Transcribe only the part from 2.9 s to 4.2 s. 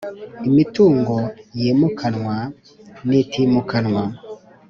n itimukanwa